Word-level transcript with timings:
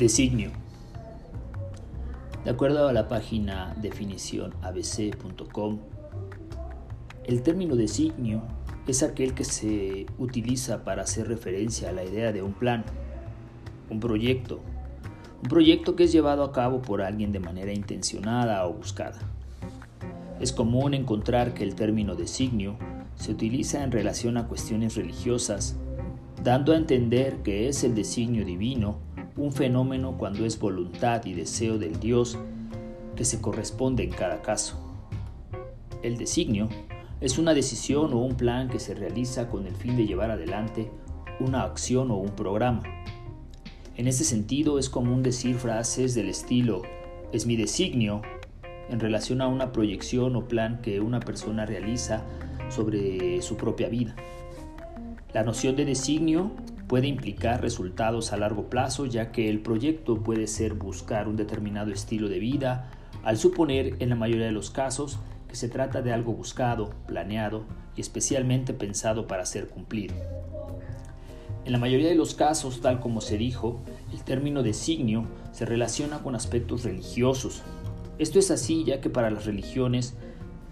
Designio. 0.00 0.50
De 2.42 2.50
acuerdo 2.50 2.88
a 2.88 2.92
la 2.94 3.06
página 3.06 3.76
definición 3.82 4.54
abc.com, 4.62 5.78
el 7.24 7.42
término 7.42 7.76
designio 7.76 8.40
es 8.86 9.02
aquel 9.02 9.34
que 9.34 9.44
se 9.44 10.06
utiliza 10.16 10.84
para 10.84 11.02
hacer 11.02 11.28
referencia 11.28 11.90
a 11.90 11.92
la 11.92 12.02
idea 12.02 12.32
de 12.32 12.40
un 12.40 12.54
plan, 12.54 12.82
un 13.90 14.00
proyecto, 14.00 14.60
un 15.42 15.50
proyecto 15.50 15.96
que 15.96 16.04
es 16.04 16.12
llevado 16.12 16.44
a 16.44 16.52
cabo 16.52 16.80
por 16.80 17.02
alguien 17.02 17.30
de 17.30 17.40
manera 17.40 17.74
intencionada 17.74 18.66
o 18.66 18.72
buscada. 18.72 19.18
Es 20.40 20.50
común 20.50 20.94
encontrar 20.94 21.52
que 21.52 21.62
el 21.62 21.74
término 21.74 22.14
designio 22.14 22.78
se 23.16 23.32
utiliza 23.32 23.84
en 23.84 23.92
relación 23.92 24.38
a 24.38 24.48
cuestiones 24.48 24.96
religiosas, 24.96 25.76
dando 26.42 26.72
a 26.72 26.76
entender 26.76 27.42
que 27.42 27.68
es 27.68 27.84
el 27.84 27.94
designio 27.94 28.46
divino 28.46 29.09
un 29.40 29.52
fenómeno 29.52 30.16
cuando 30.18 30.44
es 30.44 30.58
voluntad 30.58 31.24
y 31.24 31.32
deseo 31.32 31.78
del 31.78 31.98
Dios 31.98 32.38
que 33.16 33.24
se 33.24 33.40
corresponde 33.40 34.04
en 34.04 34.10
cada 34.10 34.42
caso. 34.42 34.78
El 36.02 36.18
designio 36.18 36.68
es 37.20 37.38
una 37.38 37.54
decisión 37.54 38.12
o 38.12 38.18
un 38.18 38.36
plan 38.36 38.68
que 38.68 38.78
se 38.78 38.94
realiza 38.94 39.48
con 39.48 39.66
el 39.66 39.74
fin 39.74 39.96
de 39.96 40.06
llevar 40.06 40.30
adelante 40.30 40.90
una 41.40 41.62
acción 41.62 42.10
o 42.10 42.16
un 42.16 42.30
programa. 42.30 42.82
En 43.96 44.06
ese 44.06 44.24
sentido 44.24 44.78
es 44.78 44.90
común 44.90 45.22
decir 45.22 45.56
frases 45.56 46.14
del 46.14 46.28
estilo 46.28 46.82
es 47.32 47.46
mi 47.46 47.56
designio 47.56 48.20
en 48.90 49.00
relación 49.00 49.40
a 49.40 49.46
una 49.46 49.72
proyección 49.72 50.36
o 50.36 50.48
plan 50.48 50.80
que 50.82 51.00
una 51.00 51.20
persona 51.20 51.64
realiza 51.64 52.24
sobre 52.68 53.40
su 53.40 53.56
propia 53.56 53.88
vida. 53.88 54.14
La 55.32 55.44
noción 55.44 55.76
de 55.76 55.84
designio 55.84 56.50
puede 56.90 57.06
implicar 57.06 57.62
resultados 57.62 58.32
a 58.32 58.36
largo 58.36 58.68
plazo 58.68 59.06
ya 59.06 59.30
que 59.30 59.48
el 59.48 59.60
proyecto 59.60 60.24
puede 60.24 60.48
ser 60.48 60.74
buscar 60.74 61.28
un 61.28 61.36
determinado 61.36 61.92
estilo 61.92 62.28
de 62.28 62.40
vida, 62.40 62.90
al 63.22 63.36
suponer 63.38 63.94
en 64.00 64.08
la 64.08 64.16
mayoría 64.16 64.46
de 64.46 64.50
los 64.50 64.72
casos 64.72 65.20
que 65.46 65.54
se 65.54 65.68
trata 65.68 66.02
de 66.02 66.12
algo 66.12 66.32
buscado, 66.32 66.90
planeado 67.06 67.62
y 67.94 68.00
especialmente 68.00 68.74
pensado 68.74 69.28
para 69.28 69.46
ser 69.46 69.68
cumplido. 69.68 70.16
En 71.64 71.70
la 71.70 71.78
mayoría 71.78 72.08
de 72.08 72.16
los 72.16 72.34
casos, 72.34 72.80
tal 72.80 72.98
como 72.98 73.20
se 73.20 73.38
dijo, 73.38 73.80
el 74.12 74.24
término 74.24 74.64
designio 74.64 75.26
se 75.52 75.66
relaciona 75.66 76.24
con 76.24 76.34
aspectos 76.34 76.82
religiosos. 76.82 77.62
Esto 78.18 78.40
es 78.40 78.50
así 78.50 78.82
ya 78.82 79.00
que 79.00 79.10
para 79.10 79.30
las 79.30 79.46
religiones 79.46 80.16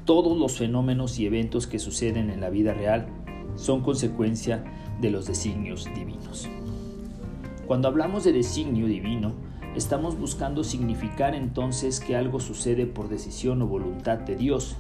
todos 0.05 0.37
los 0.37 0.59
fenómenos 0.59 1.21
y 1.21 1.27
eventos 1.27 1.69
que 1.69 1.79
suceden 1.79 2.29
en 2.29 2.41
la 2.41 2.51
vida 2.51 2.75
real 2.75 3.07
son 3.59 3.83
consecuencia 3.83 4.65
de 5.01 5.11
los 5.11 5.27
designios 5.27 5.87
divinos. 5.95 6.49
Cuando 7.67 7.89
hablamos 7.89 8.25
de 8.25 8.33
designio 8.33 8.87
divino, 8.87 9.33
estamos 9.77 10.19
buscando 10.19 10.65
significar 10.65 11.35
entonces 11.35 12.01
que 12.01 12.17
algo 12.17 12.41
sucede 12.41 12.87
por 12.87 13.09
decisión 13.09 13.61
o 13.61 13.67
voluntad 13.67 14.19
de 14.19 14.37
Dios. 14.37 14.77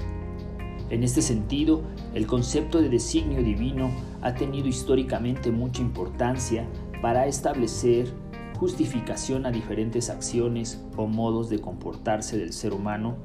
En 0.89 1.03
este 1.03 1.21
sentido, 1.21 1.83
el 2.15 2.27
concepto 2.27 2.81
de 2.81 2.89
designio 2.89 3.43
divino 3.43 3.91
ha 4.23 4.35
tenido 4.35 4.69
históricamente 4.69 5.51
mucha 5.51 5.83
importancia 5.83 6.67
para 7.03 7.27
establecer 7.27 8.11
justificación 8.59 9.45
a 9.45 9.51
diferentes 9.51 10.09
acciones 10.09 10.83
o 10.97 11.07
modos 11.07 11.51
de 11.51 11.61
comportarse 11.61 12.39
del 12.39 12.53
ser 12.53 12.73
humano 12.73 13.17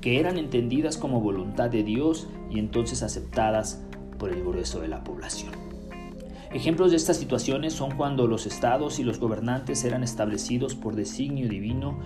que 0.00 0.20
eran 0.20 0.36
entendidas 0.36 0.98
como 0.98 1.22
voluntad 1.22 1.70
de 1.70 1.82
Dios 1.82 2.28
y 2.50 2.58
entonces 2.58 3.02
aceptadas 3.02 3.82
por 4.24 4.32
el 4.32 4.42
grueso 4.42 4.80
de 4.80 4.88
la 4.88 5.04
población. 5.04 5.52
Ejemplos 6.50 6.92
de 6.92 6.96
estas 6.96 7.18
situaciones 7.18 7.74
son 7.74 7.94
cuando 7.94 8.26
los 8.26 8.46
estados 8.46 8.98
y 8.98 9.04
los 9.04 9.20
gobernantes 9.20 9.84
eran 9.84 10.02
establecidos 10.02 10.74
por 10.74 10.96
designio 10.96 11.46
divino 11.46 11.98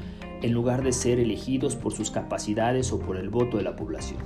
en 0.42 0.53
lugar 0.53 0.82
de 0.82 0.92
ser 0.92 1.20
elegidos 1.20 1.76
por 1.76 1.92
sus 1.92 2.10
capacidades 2.10 2.91
o 2.92 2.98
por 2.98 3.19
el 3.19 3.28
voto 3.31 3.59
de 3.59 3.62
la 3.62 3.76
población. 3.76 4.19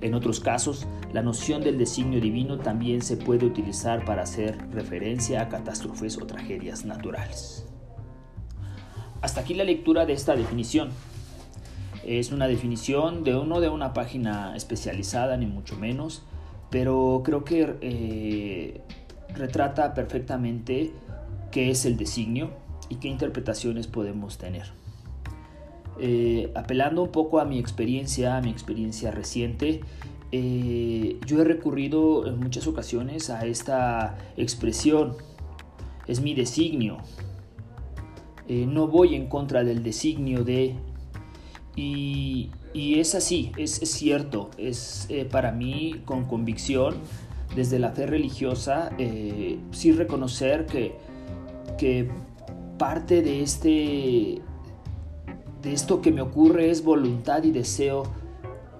En 0.00 0.14
otros 0.14 0.38
casos, 0.38 0.86
la 1.12 1.22
noción 1.22 1.64
del 1.64 1.76
designio 1.76 2.20
divino 2.20 2.58
también 2.58 3.02
se 3.02 3.16
puede 3.16 3.46
utilizar 3.46 4.04
para 4.04 4.22
hacer 4.22 4.56
referencia 4.70 5.42
a 5.42 5.48
catástrofes 5.48 6.18
o 6.18 6.26
tragedias 6.26 6.84
naturales. 6.84 7.66
Hasta 9.22 9.40
aquí 9.40 9.54
la 9.54 9.64
lectura 9.64 10.06
de 10.06 10.12
esta 10.12 10.36
definición. 10.36 10.90
Es 12.04 12.30
una 12.30 12.46
definición 12.46 13.24
de 13.24 13.34
uno 13.34 13.60
de 13.60 13.70
una 13.70 13.92
página 13.92 14.54
especializada, 14.54 15.36
ni 15.36 15.46
mucho 15.46 15.74
menos, 15.74 16.22
pero 16.72 17.20
creo 17.22 17.44
que 17.44 17.76
eh, 17.82 18.80
retrata 19.34 19.92
perfectamente 19.92 20.90
qué 21.52 21.70
es 21.70 21.84
el 21.84 21.98
designio 21.98 22.50
y 22.88 22.96
qué 22.96 23.08
interpretaciones 23.08 23.86
podemos 23.86 24.38
tener. 24.38 24.72
Eh, 26.00 26.50
apelando 26.56 27.02
un 27.02 27.12
poco 27.12 27.40
a 27.40 27.44
mi 27.44 27.58
experiencia, 27.58 28.38
a 28.38 28.40
mi 28.40 28.48
experiencia 28.48 29.10
reciente, 29.10 29.82
eh, 30.32 31.20
yo 31.26 31.42
he 31.42 31.44
recurrido 31.44 32.26
en 32.26 32.40
muchas 32.40 32.66
ocasiones 32.66 33.28
a 33.28 33.44
esta 33.44 34.16
expresión, 34.38 35.14
es 36.06 36.22
mi 36.22 36.34
designio. 36.34 36.98
No 38.48 38.86
voy 38.86 39.14
en 39.14 39.28
contra 39.28 39.62
del 39.64 39.82
designio 39.82 40.44
de... 40.44 40.74
Y, 41.74 42.50
es 42.74 43.14
así, 43.14 43.52
es, 43.56 43.78
cierto, 43.80 44.50
es 44.56 45.08
para 45.30 45.52
mí 45.52 46.02
con 46.04 46.24
convicción 46.24 46.96
desde 47.54 47.78
la 47.78 47.90
fe 47.90 48.06
religiosa, 48.06 48.90
eh, 48.98 49.58
sí 49.72 49.92
reconocer 49.92 50.66
que, 50.66 50.96
que 51.78 52.08
parte 52.78 53.22
de, 53.22 53.42
este, 53.42 54.40
de 55.62 55.72
esto 55.72 56.00
que 56.00 56.10
me 56.10 56.22
ocurre 56.22 56.70
es 56.70 56.82
voluntad 56.82 57.42
y 57.44 57.50
deseo 57.50 58.04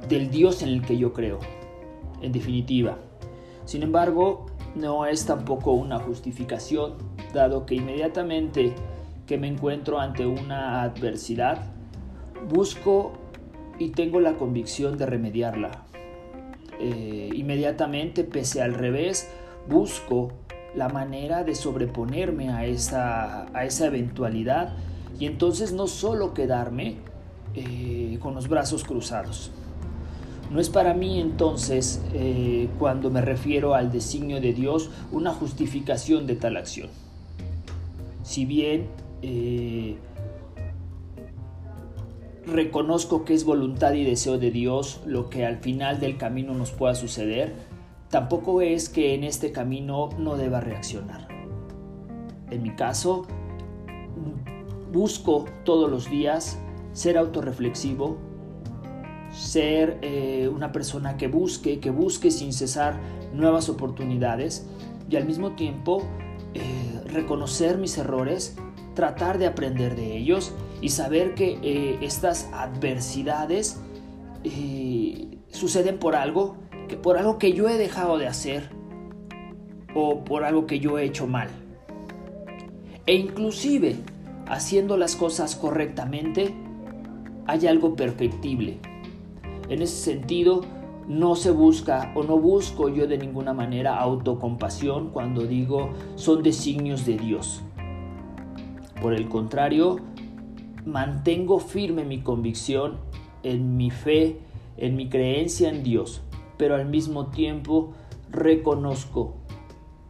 del 0.09 0.31
Dios 0.31 0.63
en 0.63 0.71
el 0.71 0.83
que 0.83 0.97
yo 0.97 1.13
creo, 1.13 1.39
en 2.23 2.33
definitiva. 2.33 2.99
Sin 3.65 3.83
embargo, 3.83 4.47
no 4.75 5.07
es 5.07 5.27
tampoco 5.27 5.73
una 5.73 5.99
justificación, 5.99 6.95
dado 7.35 7.67
que 7.67 7.75
inmediatamente 7.77 8.75
que 9.27 9.39
me 9.39 9.49
encuentro 9.49 10.01
ante 10.01 10.27
una 10.27 10.83
adversidad, 10.83 11.71
busco 12.49 13.13
y 13.79 13.91
tengo 13.91 14.21
la 14.21 14.35
convicción 14.35 14.99
de 14.99 15.07
remediarla, 15.07 15.87
eh, 16.85 17.31
inmediatamente, 17.35 18.25
pese 18.25 18.61
al 18.61 18.75
revés, 18.75 19.29
busco 19.69 20.33
la 20.75 20.89
manera 20.89 21.45
de 21.45 21.55
sobreponerme 21.55 22.51
a 22.51 22.67
esa, 22.67 23.47
a 23.57 23.65
esa 23.65 23.87
eventualidad 23.87 24.73
y 25.21 25.27
entonces 25.27 25.73
no 25.73 25.87
solo 25.87 26.35
quedarme 26.35 26.97
eh, 27.55 28.19
con 28.21 28.35
los 28.35 28.49
brazos 28.49 28.83
cruzados. 28.83 29.53
No 30.51 30.61
es 30.61 30.71
para 30.71 30.93
mí 30.93 31.21
entonces, 31.21 32.03
eh, 32.15 32.69
cuando 32.81 33.11
me 33.11 33.21
refiero 33.21 33.75
al 33.75 33.93
designio 33.93 34.41
de 34.41 34.53
Dios, 34.53 34.91
una 35.13 35.33
justificación 35.33 36.27
de 36.27 36.35
tal 36.35 36.57
acción. 36.57 36.91
Si 38.25 38.45
bien 38.45 38.89
reconozco 42.47 43.25
que 43.25 43.35
es 43.35 43.45
voluntad 43.45 43.93
y 43.93 44.05
deseo 44.05 44.39
de 44.39 44.51
Dios 44.51 45.01
lo 45.07 45.31
que 45.31 45.47
al 45.47 45.59
final 45.59 46.01
del 46.01 46.17
camino 46.17 46.55
nos 46.55 46.71
pueda 46.71 46.95
suceder, 46.95 47.55
tampoco 48.09 48.61
es 48.61 48.89
que 48.89 49.15
en 49.15 49.25
este 49.25 49.53
camino 49.53 50.11
no 50.19 50.37
deba 50.37 50.61
reaccionar. 50.61 51.29
En 52.51 52.63
mi 52.63 52.75
caso, 52.75 53.27
busco 54.93 55.47
todos 55.65 55.91
los 55.91 56.11
días 56.11 56.59
ser 56.93 57.17
autorreflexivo, 57.17 58.19
ser 59.31 59.99
eh, 60.03 60.51
una 60.53 60.73
persona 60.73 61.17
que 61.17 61.29
busque, 61.29 61.81
que 61.81 61.91
busque 61.91 62.31
sin 62.31 62.53
cesar 62.53 63.01
nuevas 63.33 63.71
oportunidades 63.71 64.67
y 65.09 65.17
al 65.17 65.25
mismo 65.25 65.53
tiempo 65.53 66.03
eh, 66.55 67.01
reconocer 67.07 67.79
mis 67.79 67.97
errores, 67.97 68.57
tratar 68.95 69.39
de 69.39 69.47
aprender 69.47 69.97
de 69.97 70.17
ellos 70.17 70.53
y 70.81 70.91
saber 70.91 71.35
que 71.35 71.59
eh, 71.63 71.99
estas 72.03 72.51
adversidades 72.53 73.81
eh, 74.45 75.39
suceden 75.49 75.99
por 75.99 76.17
algo, 76.17 76.57
que 76.89 76.97
por 76.97 77.17
algo 77.17 77.39
que 77.39 77.53
yo 77.53 77.69
he 77.69 77.79
dejado 77.79 78.19
de 78.19 78.27
hacer 78.27 78.71
o 79.95 80.25
por 80.25 80.45
algo 80.45 80.67
que 80.67 80.81
yo 80.81 80.99
he 80.99 81.05
hecho 81.05 81.27
mal. 81.27 81.49
E 83.07 83.15
inclusive 83.15 83.97
haciendo 84.47 84.97
las 84.97 85.17
cosas 85.17 85.57
correctamente, 85.57 86.55
hay 87.47 87.67
algo 87.67 87.97
perfectible. 87.97 88.79
En 89.69 89.83
ese 89.83 89.97
sentido, 89.97 90.63
no 91.09 91.35
se 91.35 91.51
busca 91.51 92.13
o 92.15 92.23
no 92.23 92.39
busco 92.39 92.89
yo 92.89 93.07
de 93.07 93.19
ninguna 93.19 93.53
manera 93.53 93.99
autocompasión 93.99 95.11
cuando 95.11 95.43
digo 95.43 95.91
son 96.15 96.43
designios 96.43 97.05
de 97.05 97.17
Dios. 97.17 97.63
Por 99.03 99.15
el 99.15 99.29
contrario, 99.29 99.99
mantengo 100.87 101.59
firme 101.59 102.05
mi 102.05 102.21
convicción 102.21 102.99
en 103.43 103.77
mi 103.77 103.91
fe, 103.91 104.39
en 104.77 104.95
mi 104.95 105.09
creencia 105.09 105.71
en 105.71 105.83
Dios, 105.83 106.23
pero 106.57 106.77
al 106.77 106.87
mismo 106.87 107.27
tiempo 107.27 107.95
reconozco 108.31 109.35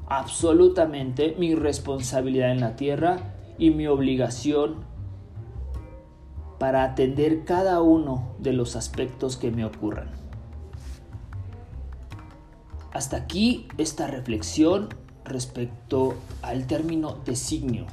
absolutamente 0.09 1.35
mi 1.39 1.55
responsabilidad 1.55 2.53
en 2.53 2.61
la 2.61 2.77
tierra 2.77 3.17
y 3.57 3.71
mi 3.71 3.87
obligación 3.87 4.85
para 6.59 6.85
atender 6.85 7.45
cada 7.45 7.81
uno 7.81 8.35
de 8.41 8.53
los 8.53 8.77
aspectos 8.77 9.39
que 9.39 9.51
me 9.51 9.65
ocurran. 9.65 10.11
Hasta 12.93 13.17
aquí 13.17 13.69
esta 13.79 14.07
reflexión 14.07 14.91
respecto 15.25 16.15
al 16.43 16.67
término 16.67 17.17
designio. 17.25 17.87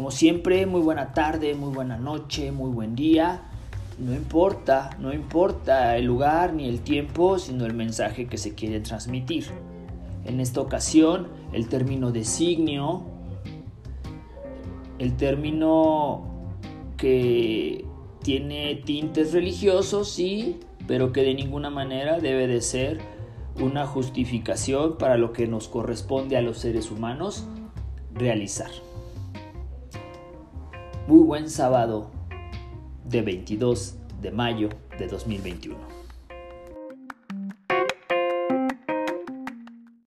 Como 0.00 0.10
siempre, 0.10 0.64
muy 0.64 0.80
buena 0.80 1.12
tarde, 1.12 1.54
muy 1.54 1.74
buena 1.74 1.98
noche, 1.98 2.52
muy 2.52 2.70
buen 2.70 2.94
día. 2.94 3.42
No 3.98 4.14
importa, 4.14 4.96
no 4.98 5.12
importa 5.12 5.94
el 5.98 6.06
lugar 6.06 6.54
ni 6.54 6.66
el 6.70 6.80
tiempo, 6.80 7.38
sino 7.38 7.66
el 7.66 7.74
mensaje 7.74 8.26
que 8.26 8.38
se 8.38 8.54
quiere 8.54 8.80
transmitir. 8.80 9.48
En 10.24 10.40
esta 10.40 10.62
ocasión, 10.62 11.28
el 11.52 11.68
término 11.68 12.12
designio, 12.12 13.02
el 14.98 15.18
término 15.18 16.24
que 16.96 17.84
tiene 18.22 18.76
tintes 18.76 19.34
religiosos, 19.34 20.08
sí, 20.10 20.60
pero 20.86 21.12
que 21.12 21.20
de 21.20 21.34
ninguna 21.34 21.68
manera 21.68 22.20
debe 22.20 22.46
de 22.46 22.62
ser 22.62 23.02
una 23.60 23.86
justificación 23.86 24.96
para 24.96 25.18
lo 25.18 25.34
que 25.34 25.46
nos 25.46 25.68
corresponde 25.68 26.38
a 26.38 26.40
los 26.40 26.56
seres 26.56 26.90
humanos 26.90 27.46
realizar. 28.14 28.70
Muy 31.10 31.26
buen 31.26 31.50
sábado 31.50 32.08
de 33.04 33.20
22 33.20 33.96
de 34.22 34.30
mayo 34.30 34.68
de 34.96 35.08
2021. 35.08 35.99